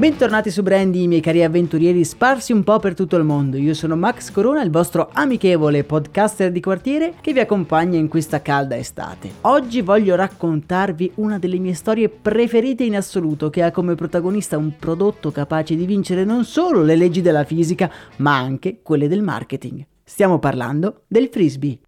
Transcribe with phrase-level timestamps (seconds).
[0.00, 3.58] Bentornati su Brandy, miei cari avventurieri sparsi un po' per tutto il mondo.
[3.58, 8.40] Io sono Max Corona, il vostro amichevole podcaster di quartiere che vi accompagna in questa
[8.40, 9.30] calda estate.
[9.42, 14.74] Oggi voglio raccontarvi una delle mie storie preferite in assoluto che ha come protagonista un
[14.78, 19.84] prodotto capace di vincere non solo le leggi della fisica, ma anche quelle del marketing.
[20.02, 21.80] Stiamo parlando del frisbee.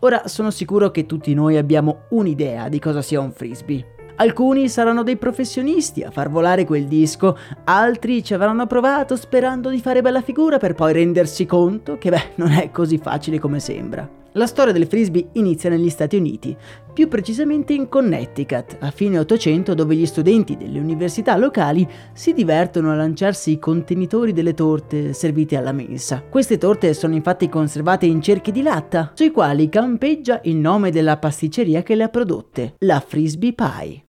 [0.00, 3.93] Ora sono sicuro che tutti noi abbiamo un'idea di cosa sia un frisbee.
[4.16, 9.80] Alcuni saranno dei professionisti a far volare quel disco, altri ci avranno provato sperando di
[9.80, 14.22] fare bella figura per poi rendersi conto che beh, non è così facile come sembra.
[14.36, 16.56] La storia del frisbee inizia negli Stati Uniti,
[16.92, 22.90] più precisamente in Connecticut, a fine Ottocento dove gli studenti delle università locali si divertono
[22.90, 26.22] a lanciarsi i contenitori delle torte servite alla mensa.
[26.28, 31.16] Queste torte sono infatti conservate in cerchi di latta, sui quali campeggia il nome della
[31.16, 34.03] pasticceria che le ha prodotte, la Frisbee Pie.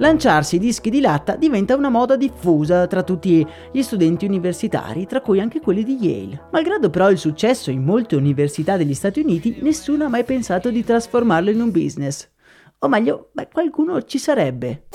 [0.00, 5.40] Lanciarsi dischi di latta diventa una moda diffusa tra tutti gli studenti universitari, tra cui
[5.40, 6.48] anche quelli di Yale.
[6.52, 10.82] Malgrado però il successo in molte università degli Stati Uniti, nessuno ha mai pensato di
[10.82, 12.30] trasformarlo in un business.
[12.78, 14.86] O meglio, beh, qualcuno ci sarebbe.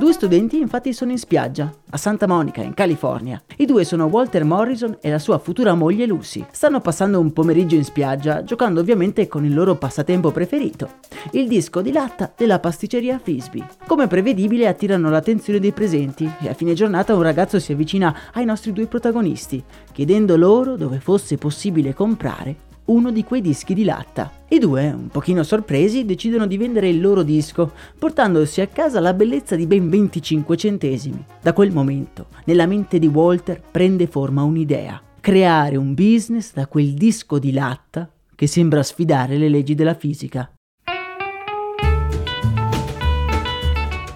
[0.00, 3.38] Due studenti infatti sono in spiaggia, a Santa Monica, in California.
[3.58, 6.42] I due sono Walter Morrison e la sua futura moglie Lucy.
[6.50, 10.88] Stanno passando un pomeriggio in spiaggia, giocando ovviamente con il loro passatempo preferito,
[11.32, 13.68] il disco di latta della pasticceria Frisbee.
[13.86, 18.46] Come prevedibile attirano l'attenzione dei presenti e a fine giornata un ragazzo si avvicina ai
[18.46, 19.62] nostri due protagonisti,
[19.92, 24.30] chiedendo loro dove fosse possibile comprare uno di quei dischi di latta.
[24.48, 29.14] I due, un pochino sorpresi, decidono di vendere il loro disco, portandosi a casa la
[29.14, 31.24] bellezza di ben 25 centesimi.
[31.40, 35.00] Da quel momento, nella mente di Walter prende forma un'idea.
[35.20, 40.50] Creare un business da quel disco di latta che sembra sfidare le leggi della fisica.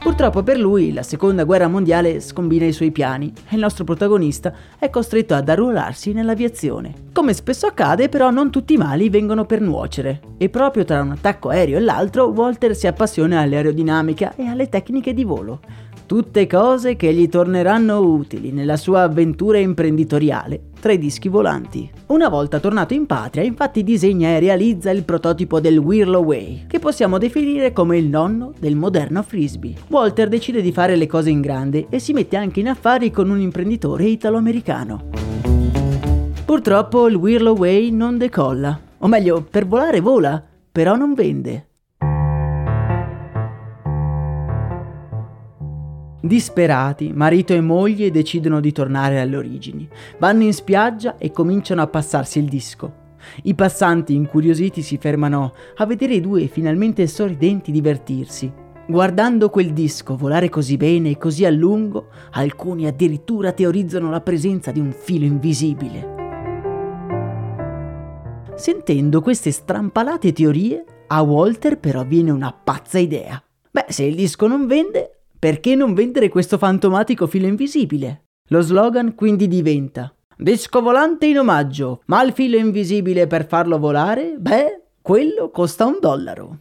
[0.04, 4.53] Purtroppo per lui la seconda guerra mondiale scombina i suoi piani e il nostro protagonista
[4.78, 6.92] è costretto ad arruolarsi nell'aviazione.
[7.15, 11.12] Come spesso accade però non tutti i mali vengono per nuocere e proprio tra un
[11.12, 15.60] attacco aereo e l'altro Walter si appassiona all'aerodinamica e alle tecniche di volo
[16.15, 21.91] tutte cose che gli torneranno utili nella sua avventura imprenditoriale tra i dischi volanti.
[22.07, 26.79] Una volta tornato in patria, infatti disegna e realizza il prototipo del Whirlaway, Way, che
[26.79, 29.75] possiamo definire come il nonno del moderno frisbee.
[29.89, 33.29] Walter decide di fare le cose in grande e si mette anche in affari con
[33.29, 35.09] un imprenditore italo-americano.
[36.45, 41.71] Purtroppo il Whirlaway non decolla, o meglio, per volare vola, però non vende.
[46.25, 49.87] Disperati, marito e moglie decidono di tornare alle origini.
[50.19, 53.03] Vanno in spiaggia e cominciano a passarsi il disco.
[53.43, 58.51] I passanti incuriositi si fermano a vedere i due finalmente sorridenti divertirsi.
[58.87, 64.71] Guardando quel disco volare così bene e così a lungo, alcuni addirittura teorizzano la presenza
[64.71, 66.13] di un filo invisibile.
[68.54, 73.43] Sentendo queste strampalate teorie, a Walter però viene una pazza idea.
[73.71, 78.29] Beh, se il disco non vende, perché non vendere questo fantomatico filo invisibile?
[78.49, 84.37] Lo slogan quindi diventa Disco volante in omaggio, ma il filo invisibile per farlo volare?
[84.39, 86.59] Beh, quello costa un dollaro.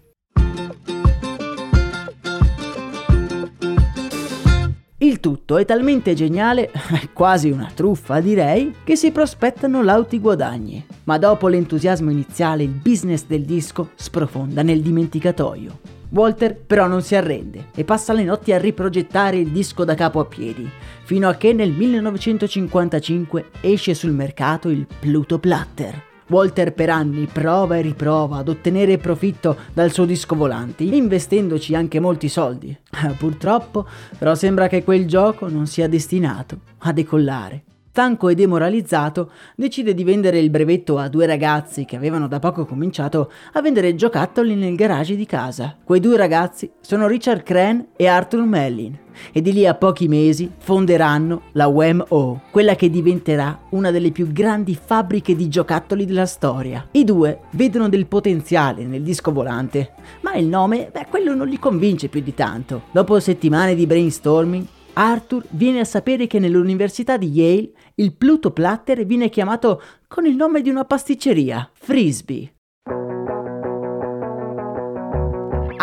[4.97, 6.69] Il tutto è talmente geniale,
[7.13, 10.85] quasi una truffa direi, che si prospettano lauti guadagni.
[11.05, 15.92] Ma dopo l'entusiasmo iniziale il business del disco sprofonda nel dimenticatoio.
[16.13, 20.19] Walter però non si arrende e passa le notti a riprogettare il disco da capo
[20.19, 20.69] a piedi,
[21.03, 26.11] fino a che nel 1955 esce sul mercato il Pluto Platter.
[26.27, 31.99] Walter per anni prova e riprova ad ottenere profitto dal suo disco volanti, investendoci anche
[31.99, 32.77] molti soldi.
[33.17, 37.63] Purtroppo, però sembra che quel gioco non sia destinato a decollare.
[37.93, 42.65] Stanco e demoralizzato, decide di vendere il brevetto a due ragazzi che avevano da poco
[42.65, 45.77] cominciato a vendere giocattoli nel garage di casa.
[45.83, 48.97] Quei due ragazzi sono Richard Crane e Arthur Mellin
[49.31, 54.31] e di lì a pochi mesi fonderanno la WMO, quella che diventerà una delle più
[54.31, 56.87] grandi fabbriche di giocattoli della storia.
[56.93, 59.91] I due vedono del potenziale nel disco volante,
[60.21, 62.85] ma il nome, beh, quello non li convince più di tanto.
[62.91, 69.05] Dopo settimane di brainstorming, Arthur viene a sapere che nell'università di Yale il Pluto Platter
[69.05, 72.53] viene chiamato con il nome di una pasticceria, Frisbee.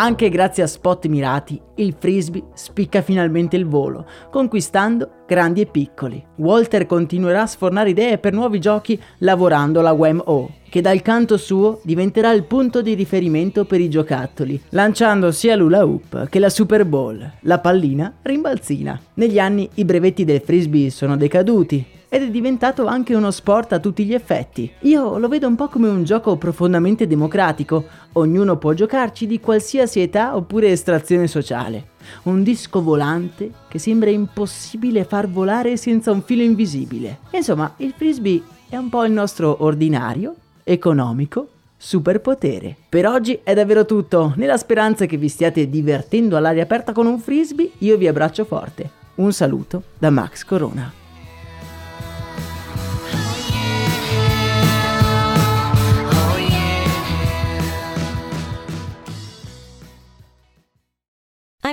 [0.01, 6.25] Anche grazie a spot mirati, il frisbee spicca finalmente il volo, conquistando grandi e piccoli.
[6.37, 11.81] Walter continuerà a sfornare idee per nuovi giochi lavorando alla WMO, che dal canto suo
[11.83, 16.83] diventerà il punto di riferimento per i giocattoli, lanciando sia l'Ula Hoop che la Super
[16.83, 18.99] Bowl, la pallina rimbalzina.
[19.13, 23.79] Negli anni i brevetti del frisbee sono decaduti, ed è diventato anche uno sport a
[23.79, 24.69] tutti gli effetti.
[24.81, 30.01] Io lo vedo un po' come un gioco profondamente democratico, ognuno può giocarci di qualsiasi
[30.01, 31.91] età oppure estrazione sociale.
[32.23, 37.19] Un disco volante che sembra impossibile far volare senza un filo invisibile.
[37.31, 40.35] Insomma, il frisbee è un po' il nostro ordinario,
[40.65, 41.47] economico,
[41.77, 42.75] superpotere.
[42.89, 44.33] Per oggi è davvero tutto.
[44.35, 48.89] Nella speranza che vi stiate divertendo all'aria aperta con un frisbee, io vi abbraccio forte.
[49.15, 50.99] Un saluto da Max Corona.